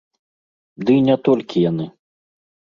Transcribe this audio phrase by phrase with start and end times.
[0.87, 1.85] Дый не толькі яны.